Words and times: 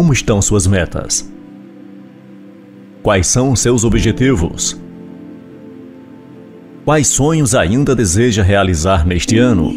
Como 0.00 0.14
estão 0.14 0.40
suas 0.40 0.66
metas? 0.66 1.30
Quais 3.02 3.26
são 3.26 3.54
seus 3.54 3.84
objetivos? 3.84 4.80
Quais 6.86 7.06
sonhos 7.06 7.54
ainda 7.54 7.94
deseja 7.94 8.42
realizar 8.42 9.06
neste 9.06 9.36
ano? 9.36 9.70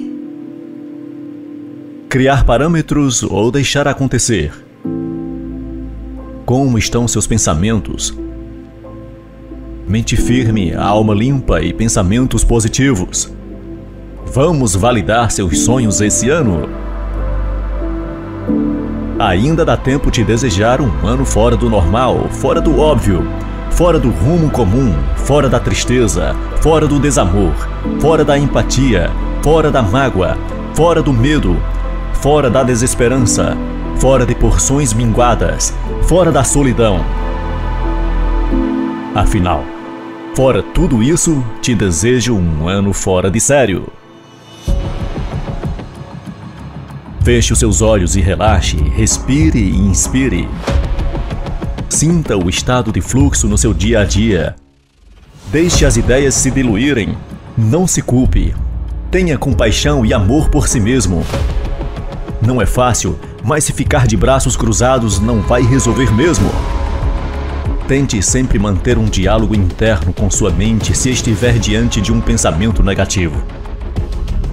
Criar 2.08 2.46
parâmetros 2.46 3.22
ou 3.22 3.52
deixar 3.52 3.86
acontecer? 3.86 4.54
Como 6.46 6.78
estão 6.78 7.05
seus 7.05 7.28
pensamentos? 7.28 8.18
Mente 9.85 10.16
firme, 10.16 10.74
alma 10.74 11.13
limpa 11.13 11.62
e 11.62 11.74
pensamentos 11.74 12.46
positivos. 12.46 13.30
Vamos 14.26 14.74
validar 14.74 15.30
seus 15.32 15.60
sonhos 15.60 15.99
esse 15.99 16.30
ano. 16.30 16.83
Ainda 19.23 19.63
dá 19.63 19.77
tempo 19.77 20.12
de 20.12 20.22
desejar 20.22 20.82
um 20.82 21.08
ano 21.08 21.23
fora 21.23 21.55
do 21.55 21.70
normal, 21.70 22.27
fora 22.30 22.59
do 22.59 22.77
óbvio, 22.77 23.26
fora 23.72 23.98
do 23.98 24.09
rumo 24.09 24.49
comum, 24.49 24.94
fora 25.16 25.48
da 25.48 25.62
tristeza, 25.62 26.36
fora 26.62 26.90
do 26.90 26.99
desamor, 26.99 27.54
fora 28.02 28.26
da 28.26 28.38
empatia, 28.38 29.09
fora 29.41 29.72
da 29.72 29.82
mágoa, 29.82 30.38
fora 30.73 31.02
do 31.02 31.13
medo, 31.13 31.55
fora 32.16 32.49
da 32.49 32.63
desesperança, 32.63 33.55
fora 33.98 34.26
de 34.26 34.36
porções 34.36 34.91
minguadas, 34.94 35.74
fora 36.02 36.30
da 36.30 36.44
solidão. 36.44 36.99
Afinal, 39.16 39.63
fora 40.35 40.62
tudo 40.62 41.01
isso, 41.01 41.41
te 41.62 41.74
desejo 41.74 42.35
um 42.35 42.68
ano 42.68 42.91
fora 42.91 43.32
de 43.32 43.40
sério. 43.40 43.85
Feche 47.24 47.54
os 47.54 47.60
seus 47.60 47.82
olhos 47.82 48.18
e 48.18 48.20
relaxe, 48.20 48.76
respire 48.76 49.57
e 49.57 49.77
inspire. 49.77 50.46
Sinta 51.88 52.35
o 52.35 52.49
estado 52.49 52.91
de 52.91 52.99
fluxo 52.99 53.48
no 53.48 53.57
seu 53.57 53.74
dia 53.74 54.02
a 54.02 54.04
dia. 54.04 54.57
Deixe 55.49 55.85
as 55.85 55.96
ideias 55.96 56.35
se 56.35 56.51
diluírem. 56.51 57.18
Não 57.57 57.88
se 57.88 58.01
culpe. 58.01 58.54
Tenha 59.10 59.38
compaixão 59.38 60.05
e 60.05 60.13
amor 60.13 60.49
por 60.49 60.68
si 60.68 60.82
mesmo. 60.82 61.26
Não 62.46 62.62
é 62.62 62.66
fácil, 62.66 63.18
mas 63.41 63.63
se 63.63 63.71
ficar 63.71 64.06
de 64.06 64.18
braços 64.18 64.57
cruzados 64.57 65.18
não 65.18 65.40
vai 65.40 65.62
resolver 65.62 66.13
mesmo. 66.13 66.51
Tente 67.88 68.22
sempre 68.22 68.59
manter 68.59 68.97
um 68.97 69.06
diálogo 69.06 69.56
interno 69.56 70.12
com 70.12 70.29
sua 70.29 70.51
mente 70.51 70.94
se 70.94 71.09
estiver 71.09 71.57
diante 71.57 72.01
de 72.01 72.12
um 72.12 72.19
pensamento 72.19 72.84
negativo. 72.84 73.41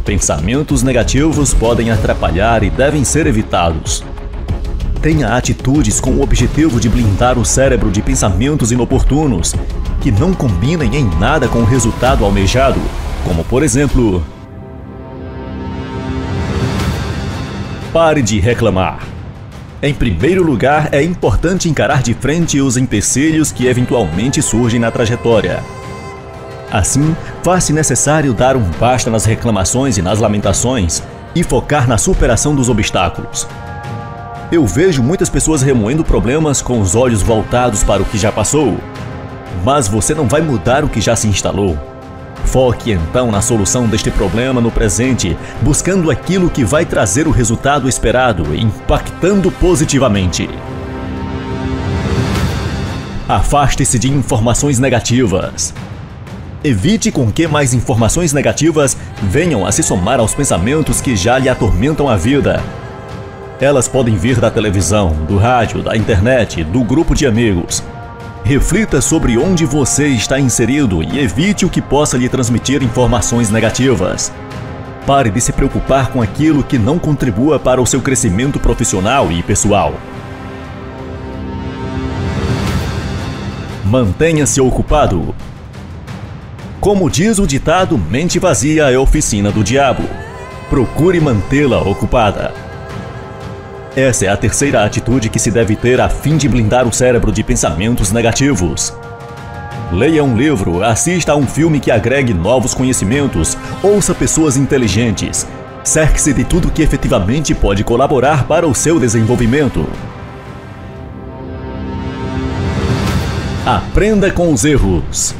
Pensamentos 0.04 0.82
negativos 0.82 1.52
podem 1.52 1.90
atrapalhar 1.90 2.62
e 2.62 2.70
devem 2.70 3.04
ser 3.04 3.26
evitados. 3.26 4.02
Tenha 5.02 5.36
atitudes 5.36 6.00
com 6.00 6.10
o 6.12 6.22
objetivo 6.22 6.80
de 6.80 6.88
blindar 6.88 7.38
o 7.38 7.44
cérebro 7.44 7.90
de 7.90 8.02
pensamentos 8.02 8.72
inoportunos 8.72 9.54
que 10.00 10.10
não 10.10 10.32
combinem 10.32 10.94
em 10.96 11.04
nada 11.18 11.48
com 11.48 11.60
o 11.60 11.64
resultado 11.64 12.24
almejado, 12.24 12.80
como 13.24 13.44
por 13.44 13.62
exemplo. 13.62 14.22
Pare 17.92 18.22
de 18.22 18.38
reclamar. 18.40 19.00
Em 19.82 19.94
primeiro 19.94 20.42
lugar, 20.42 20.90
é 20.92 21.02
importante 21.02 21.68
encarar 21.68 22.02
de 22.02 22.12
frente 22.14 22.60
os 22.60 22.76
empecilhos 22.76 23.50
que 23.50 23.66
eventualmente 23.66 24.42
surgem 24.42 24.78
na 24.78 24.90
trajetória. 24.90 25.62
Assim, 26.70 27.16
faz-se 27.42 27.72
necessário 27.72 28.32
dar 28.32 28.56
um 28.56 28.62
basta 28.78 29.10
nas 29.10 29.24
reclamações 29.24 29.98
e 29.98 30.02
nas 30.02 30.18
lamentações 30.18 31.02
e 31.34 31.42
focar 31.42 31.88
na 31.88 31.98
superação 31.98 32.54
dos 32.54 32.68
obstáculos. 32.68 33.46
Eu 34.52 34.66
vejo 34.66 35.02
muitas 35.02 35.28
pessoas 35.28 35.62
remoendo 35.62 36.04
problemas 36.04 36.60
com 36.60 36.80
os 36.80 36.94
olhos 36.94 37.22
voltados 37.22 37.84
para 37.84 38.02
o 38.02 38.04
que 38.04 38.18
já 38.18 38.32
passou. 38.32 38.78
Mas 39.64 39.86
você 39.86 40.14
não 40.14 40.26
vai 40.26 40.40
mudar 40.40 40.84
o 40.84 40.88
que 40.88 41.00
já 41.00 41.14
se 41.14 41.28
instalou. 41.28 41.78
Foque 42.46 42.90
então 42.90 43.30
na 43.30 43.40
solução 43.40 43.86
deste 43.86 44.10
problema 44.10 44.60
no 44.60 44.70
presente, 44.70 45.36
buscando 45.62 46.10
aquilo 46.10 46.50
que 46.50 46.64
vai 46.64 46.84
trazer 46.84 47.28
o 47.28 47.30
resultado 47.30 47.88
esperado, 47.88 48.54
impactando 48.54 49.52
positivamente. 49.52 50.48
Afaste-se 53.28 53.98
de 54.00 54.10
informações 54.10 54.80
negativas. 54.80 55.72
Evite 56.62 57.10
com 57.10 57.30
que 57.32 57.46
mais 57.46 57.72
informações 57.72 58.32
negativas 58.32 58.96
venham 59.22 59.66
a 59.66 59.72
se 59.72 59.82
somar 59.82 60.20
aos 60.20 60.34
pensamentos 60.34 61.00
que 61.00 61.16
já 61.16 61.38
lhe 61.38 61.48
atormentam 61.48 62.08
a 62.08 62.16
vida 62.16 62.62
elas 63.60 63.86
podem 63.86 64.16
vir 64.16 64.40
da 64.40 64.50
televisão, 64.50 65.12
do 65.28 65.36
rádio, 65.36 65.82
da 65.82 65.94
internet, 65.94 66.64
do 66.64 66.82
grupo 66.82 67.14
de 67.14 67.26
amigos. 67.26 67.82
Reflita 68.42 69.02
sobre 69.02 69.36
onde 69.36 69.66
você 69.66 70.08
está 70.08 70.40
inserido 70.40 71.02
e 71.02 71.18
evite 71.18 71.66
o 71.66 71.68
que 71.68 71.82
possa 71.82 72.16
lhe 72.16 72.26
transmitir 72.26 72.82
informações 72.82 73.50
negativas. 73.50 74.32
Pare 75.06 75.28
de 75.28 75.42
se 75.42 75.52
preocupar 75.52 76.10
com 76.10 76.22
aquilo 76.22 76.64
que 76.64 76.78
não 76.78 76.98
contribua 76.98 77.60
para 77.60 77.82
o 77.82 77.86
seu 77.86 78.00
crescimento 78.00 78.58
profissional 78.58 79.30
e 79.30 79.42
pessoal. 79.42 79.92
Mantenha-se 83.84 84.58
ocupado. 84.58 85.34
Como 86.80 87.10
diz 87.10 87.38
o 87.38 87.46
ditado, 87.46 87.98
mente 87.98 88.38
vazia 88.38 88.90
é 88.90 88.98
oficina 88.98 89.52
do 89.52 89.62
diabo. 89.62 90.02
Procure 90.70 91.20
mantê-la 91.20 91.78
ocupada. 91.82 92.54
Essa 93.94 94.24
é 94.24 94.28
a 94.28 94.36
terceira 94.36 94.82
atitude 94.82 95.28
que 95.28 95.38
se 95.38 95.50
deve 95.50 95.76
ter 95.76 96.00
a 96.00 96.08
fim 96.08 96.38
de 96.38 96.48
blindar 96.48 96.88
o 96.88 96.92
cérebro 96.92 97.30
de 97.30 97.42
pensamentos 97.42 98.12
negativos. 98.12 98.94
Leia 99.92 100.24
um 100.24 100.34
livro, 100.34 100.82
assista 100.82 101.32
a 101.32 101.36
um 101.36 101.46
filme 101.46 101.80
que 101.80 101.90
agregue 101.90 102.32
novos 102.32 102.72
conhecimentos, 102.72 103.58
ouça 103.82 104.14
pessoas 104.14 104.56
inteligentes. 104.56 105.46
Cerque-se 105.84 106.32
de 106.32 106.44
tudo 106.44 106.70
que 106.70 106.80
efetivamente 106.80 107.54
pode 107.54 107.84
colaborar 107.84 108.46
para 108.46 108.66
o 108.66 108.74
seu 108.74 108.98
desenvolvimento. 108.98 109.86
Aprenda 113.66 114.30
com 114.30 114.50
os 114.50 114.64
erros. 114.64 115.34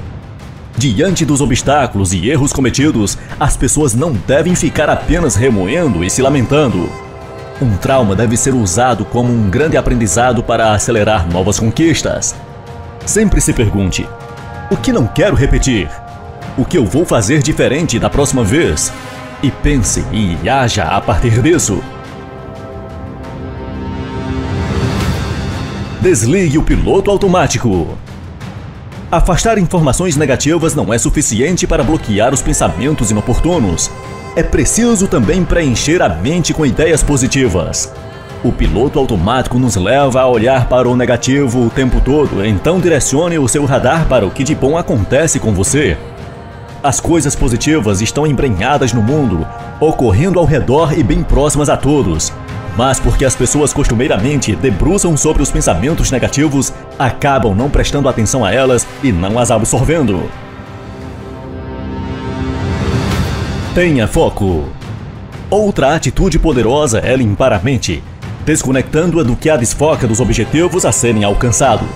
Diante 0.81 1.27
dos 1.27 1.43
obstáculos 1.43 2.15
e 2.15 2.31
erros 2.31 2.55
cometidos, 2.55 3.19
as 3.39 3.55
pessoas 3.55 3.93
não 3.93 4.15
devem 4.15 4.55
ficar 4.55 4.89
apenas 4.89 5.37
remoendo 5.37 6.03
e 6.03 6.09
se 6.09 6.23
lamentando. 6.23 6.91
Um 7.61 7.77
trauma 7.77 8.17
deve 8.17 8.35
ser 8.35 8.55
usado 8.55 9.05
como 9.05 9.31
um 9.31 9.51
grande 9.51 9.77
aprendizado 9.77 10.43
para 10.43 10.73
acelerar 10.73 11.31
novas 11.31 11.61
conquistas. 11.61 12.35
Sempre 13.05 13.43
se 13.43 13.53
pergunte: 13.53 14.09
o 14.71 14.77
que 14.79 14.91
não 14.91 15.07
quero 15.07 15.37
repetir? 15.37 15.87
O 16.57 16.65
que 16.65 16.79
eu 16.79 16.87
vou 16.87 17.05
fazer 17.05 17.43
diferente 17.43 17.99
da 17.99 18.09
próxima 18.09 18.43
vez? 18.43 18.91
E 19.43 19.51
pense 19.51 20.03
e 20.11 20.49
haja 20.49 20.85
a 20.85 20.99
partir 20.99 21.43
disso. 21.43 21.85
Desligue 26.01 26.57
o 26.57 26.63
piloto 26.63 27.11
automático. 27.11 27.99
Afastar 29.11 29.59
informações 29.59 30.17
negativas 30.17 30.75
não 30.75 30.95
é 30.95 30.99
suficiente 30.99 31.67
para 31.67 31.83
bloquear 31.83 32.33
os 32.33 32.43
pensamentos 32.43 33.11
inoportunos 33.11 33.91
é 34.37 34.43
preciso 34.43 35.09
também 35.09 35.45
preencher 35.45 36.01
a 36.01 36.09
mente 36.09 36.55
com 36.55 36.65
ideias 36.65 37.03
positivas. 37.03 37.93
O 38.45 38.53
piloto 38.53 38.99
automático 38.99 39.59
nos 39.59 39.75
leva 39.75 40.21
a 40.21 40.29
olhar 40.29 40.69
para 40.69 40.89
o 40.89 40.97
negativo 40.97 41.67
o 41.67 41.71
tempo 41.71 42.01
todo, 42.01 42.45
então 42.47 42.79
direcione 42.79 43.39
o 43.39 43.49
seu 43.49 43.65
radar 43.65 44.07
para 44.07 44.25
o 44.25 44.31
que 44.31 44.45
de 44.45 44.55
bom 44.55 44.79
acontece 44.79 45.41
com 45.41 45.53
você. 45.53 45.99
As 46.83 47.01
coisas 47.01 47.35
positivas 47.35 48.01
estão 48.01 48.27
embrenhadas 48.27 48.93
no 48.93 49.03
mundo, 49.03 49.47
ocorrendo 49.81 50.39
ao 50.39 50.47
redor 50.47 50.97
e 50.97 51.03
bem 51.03 51.23
próximas 51.23 51.69
a 51.69 51.77
todos. 51.77 52.33
Mas 52.77 53.01
porque 53.01 53.25
as 53.25 53.35
pessoas 53.35 53.73
costumeiramente 53.73 54.55
debruçam 54.55 55.17
sobre 55.17 55.43
os 55.43 55.51
pensamentos 55.51 56.11
negativos, 56.11 56.73
acabam 56.99 57.55
não 57.55 57.69
prestando 57.69 58.09
atenção 58.09 58.45
a 58.45 58.53
elas 58.53 58.87
e 59.03 59.13
não 59.13 59.39
as 59.39 59.51
absorvendo. 59.51 60.23
Tenha 63.75 64.07
foco. 64.09 64.69
Outra 65.49 65.95
atitude 65.95 66.39
poderosa 66.39 67.01
é 67.01 67.15
limpar 67.17 67.53
a 67.53 67.59
mente, 67.59 68.03
desconectando-a 68.45 69.23
do 69.23 69.37
que 69.37 69.51
a 69.51 69.57
desfoca 69.57 70.07
dos 70.07 70.21
objetivos 70.21 70.85
a 70.85 70.93
serem 70.93 71.25
alcançados. 71.25 71.89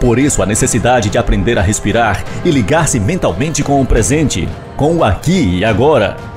Por 0.00 0.18
isso, 0.18 0.42
a 0.42 0.46
necessidade 0.46 1.10
de 1.10 1.16
aprender 1.16 1.58
a 1.58 1.62
respirar 1.62 2.24
e 2.44 2.50
ligar-se 2.50 2.98
mentalmente 2.98 3.62
com 3.62 3.80
o 3.80 3.86
presente, 3.86 4.48
com 4.76 4.96
o 4.96 5.04
aqui 5.04 5.58
e 5.58 5.64
agora. 5.64 6.31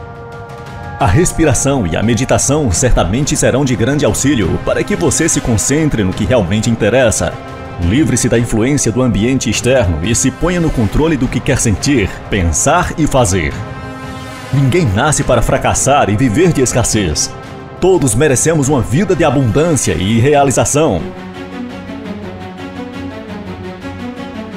A 0.98 1.08
respiração 1.08 1.86
e 1.86 1.98
a 1.98 2.02
meditação 2.02 2.72
certamente 2.72 3.36
serão 3.36 3.66
de 3.66 3.76
grande 3.76 4.06
auxílio 4.06 4.58
para 4.64 4.82
que 4.82 4.96
você 4.96 5.28
se 5.28 5.42
concentre 5.42 6.06
no 6.06 6.14
que 6.14 6.24
realmente 6.24 6.70
interessa. 6.70 7.34
Livre-se 7.82 8.30
da 8.30 8.40
influência 8.40 8.94
do 8.94 9.02
ambiente 9.02 9.50
externo 9.50 10.00
e 10.04 10.16
se 10.16 10.32
ponha 10.32 10.62
no 10.62 10.70
controle 10.70 11.18
do 11.18 11.28
que 11.28 11.42
quer 11.42 11.60
sentir, 11.60 12.10
pensar 12.30 12.94
e 12.98 13.06
fazer. 13.06 13.52
Ninguém 14.54 14.86
nasce 14.86 15.22
para 15.22 15.42
fracassar 15.42 16.10
e 16.10 16.16
viver 16.16 16.54
de 16.54 16.62
escassez. 16.62 17.30
Todos 17.82 18.16
merecemos 18.16 18.70
uma 18.70 18.82
vida 18.82 19.14
de 19.14 19.26
abundância 19.26 19.96
e 19.96 20.18
realização. 20.22 21.02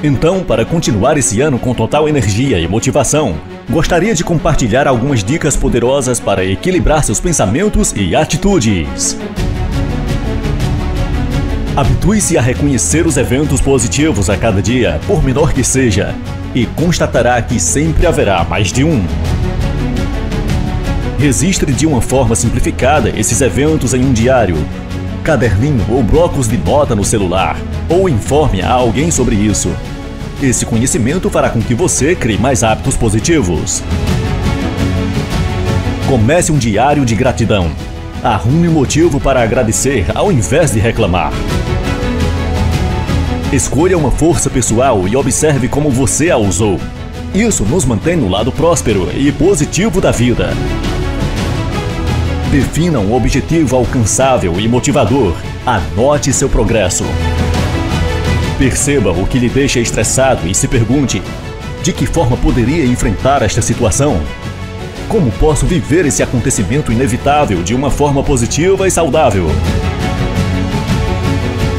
Então, 0.01 0.41
para 0.41 0.63
continuar 0.63 1.17
esse 1.17 1.41
ano 1.41 1.59
com 1.59 1.73
total 1.73 2.07
energia 2.07 2.57
e 2.57 2.65
motivação, 2.65 3.35
gostaria 3.69 4.15
de 4.15 4.23
compartilhar 4.23 4.87
algumas 4.87 5.23
dicas 5.23 5.55
poderosas 5.55 6.19
para 6.19 6.43
equilibrar 6.43 7.03
seus 7.03 7.19
pensamentos 7.19 7.93
e 7.95 8.15
atitudes. 8.15 9.15
Habitue-se 11.77 12.35
a 12.37 12.41
reconhecer 12.41 13.05
os 13.05 13.15
eventos 13.15 13.61
positivos 13.61 14.29
a 14.29 14.35
cada 14.35 14.61
dia, 14.61 14.99
por 15.05 15.23
menor 15.23 15.53
que 15.53 15.63
seja, 15.63 16.15
e 16.53 16.65
constatará 16.65 17.39
que 17.41 17.59
sempre 17.59 18.07
haverá 18.07 18.43
mais 18.43 18.73
de 18.73 18.83
um. 18.83 19.05
Registre 21.19 21.71
de 21.71 21.85
uma 21.85 22.01
forma 22.01 22.35
simplificada 22.35 23.09
esses 23.15 23.39
eventos 23.39 23.93
em 23.93 24.03
um 24.03 24.11
diário, 24.11 24.57
caderninho 25.23 25.85
ou 25.89 26.01
blocos 26.01 26.47
de 26.47 26.57
nota 26.57 26.95
no 26.95 27.03
celular, 27.03 27.55
ou 27.87 28.09
informe 28.09 28.61
a 28.61 28.71
alguém 28.71 29.11
sobre 29.11 29.35
isso. 29.35 29.69
Esse 30.41 30.65
conhecimento 30.65 31.29
fará 31.29 31.49
com 31.49 31.61
que 31.61 31.73
você 31.73 32.15
crie 32.15 32.37
mais 32.37 32.63
hábitos 32.63 32.95
positivos. 32.95 33.83
Comece 36.07 36.49
um 36.49 36.57
diário 36.57 37.03
de 37.03 37.13
gratidão. 37.13 37.69
Arrume 38.23 38.69
um 38.69 38.71
motivo 38.71 39.19
para 39.19 39.43
agradecer 39.43 40.05
ao 40.15 40.31
invés 40.31 40.71
de 40.71 40.79
reclamar. 40.79 41.33
Escolha 43.51 43.97
uma 43.97 44.11
força 44.11 44.49
pessoal 44.49 45.05
e 45.09 45.15
observe 45.17 45.67
como 45.67 45.89
você 45.89 46.31
a 46.31 46.37
usou. 46.37 46.79
Isso 47.35 47.65
nos 47.65 47.83
mantém 47.83 48.15
no 48.15 48.29
lado 48.29 48.49
próspero 48.49 49.09
e 49.13 49.33
positivo 49.33 49.99
da 49.99 50.11
vida. 50.11 50.51
Defina 52.49 52.99
um 52.99 53.13
objetivo 53.13 53.75
alcançável 53.75 54.57
e 54.57 54.69
motivador. 54.69 55.35
Anote 55.65 56.31
seu 56.31 56.47
progresso. 56.47 57.03
Perceba 58.59 59.11
o 59.13 59.25
que 59.25 59.39
lhe 59.39 59.47
deixa 59.47 59.79
estressado 59.79 60.45
e 60.45 60.53
se 60.53 60.67
pergunte: 60.67 61.23
de 61.81 61.93
que 61.93 62.05
forma 62.05 62.35
poderia 62.35 62.83
enfrentar 62.83 63.41
esta 63.41 63.61
situação? 63.61 64.21
Como 65.07 65.31
posso 65.31 65.65
viver 65.65 66.05
esse 66.05 66.21
acontecimento 66.21 66.91
inevitável 66.91 67.63
de 67.63 67.73
uma 67.73 67.89
forma 67.89 68.21
positiva 68.21 68.85
e 68.85 68.91
saudável? 68.91 69.47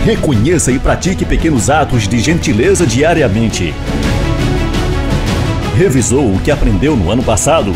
Reconheça 0.06 0.73
e 0.73 0.79
pratique 0.79 1.27
pequenos 1.27 1.69
atos 1.69 2.09
de 2.09 2.19
gentileza 2.19 2.87
diariamente. 2.87 3.75
Revisou 5.77 6.35
o 6.35 6.41
que 6.41 6.50
aprendeu 6.50 6.97
no 6.97 7.11
ano 7.11 7.23
passado? 7.23 7.75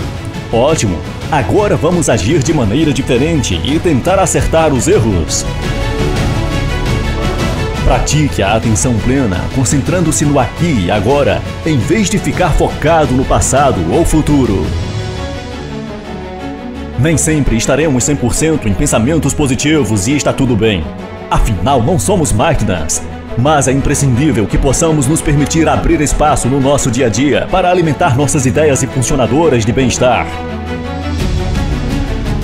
Ótimo! 0.51 0.99
Agora 1.31 1.77
vamos 1.77 2.09
agir 2.09 2.43
de 2.43 2.55
maneira 2.55 2.91
diferente 2.91 3.61
e 3.65 3.79
tentar 3.79 4.19
acertar 4.19 4.73
os 4.73 4.89
erros. 4.89 5.45
Pratique 7.85 8.43
a 8.43 8.57
atenção 8.57 8.95
plena, 9.01 9.39
concentrando-se 9.55 10.25
no 10.25 10.39
aqui 10.39 10.87
e 10.87 10.91
agora, 10.91 11.43
em 11.67 11.77
vez 11.77 12.09
de 12.09 12.19
ficar 12.19 12.49
focado 12.51 13.13
no 13.13 13.27
passado 13.27 13.79
ou 13.93 14.07
futuro. 14.07 14.65
Nem 16.99 17.19
sempre 17.19 17.59
estaremos 17.59 18.03
100% 18.05 18.65
em 18.65 18.73
pensamentos 18.73 19.35
positivos 19.35 20.09
e 20.09 20.17
está 20.17 20.33
tudo 20.33 20.57
bem. 20.57 20.83
Afinal, 21.31 21.83
não 21.83 21.99
somos 21.99 22.33
máquinas. 22.33 23.03
Mas 23.37 23.69
é 23.69 23.73
imprescindível 23.73 24.47
que 24.47 24.57
possamos 24.57 25.07
nos 25.07 25.21
permitir 25.21 25.69
abrir 25.69 26.01
espaço 26.01 26.49
no 26.49 26.61
nosso 26.61 26.91
dia 26.91 27.07
a 27.07 27.11
dia 27.11 27.47
para 27.51 27.71
alimentar 27.71 28.17
nossas 28.17 28.47
ideias 28.47 28.83
e 28.83 28.87
funcionadoras 28.87 29.63
de 29.63 29.73
bem-estar. 29.73 30.27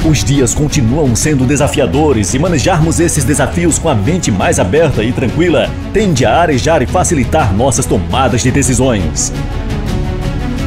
Os 0.05 0.25
dias 0.25 0.55
continuam 0.55 1.15
sendo 1.15 1.45
desafiadores 1.45 2.33
e 2.33 2.39
manejarmos 2.39 2.99
esses 3.01 3.23
desafios 3.23 3.79
com 3.79 3.87
a 3.87 3.95
mente 3.95 4.31
mais 4.31 4.59
aberta 4.59 5.05
e 5.05 5.13
tranquila 5.13 5.69
tende 5.93 6.25
a 6.25 6.41
arejar 6.41 6.81
e 6.81 6.87
facilitar 6.87 7.53
nossas 7.53 7.85
tomadas 7.85 8.41
de 8.41 8.51
decisões. 8.51 9.31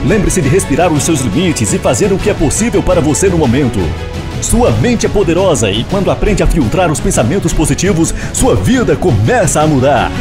Lembre-se 0.06 0.40
de 0.40 0.50
respirar 0.50 0.94
os 0.94 1.02
seus 1.02 1.22
limites 1.22 1.74
e 1.74 1.80
fazer 1.80 2.14
o 2.14 2.18
que 2.20 2.30
é 2.30 2.34
possível 2.34 2.84
para 2.84 3.02
você 3.02 3.28
no 3.28 3.38
momento. 3.38 3.80
Sua 4.40 4.70
mente 4.72 5.08
é 5.08 5.10
poderosa 5.10 5.72
e 5.72 5.84
quando 5.86 6.12
aprende 6.12 6.44
a 6.44 6.48
filtrar 6.48 6.92
os 6.92 7.00
pensamentos 7.00 7.52
positivos, 7.54 8.14
sua 8.34 8.56
vida 8.56 8.96
começa 8.96 9.62
a 9.62 9.68
mudar. 9.68 10.12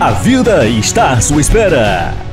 A 0.00 0.10
vida 0.10 0.66
está 0.66 1.12
à 1.12 1.20
sua 1.20 1.40
espera. 1.40 2.25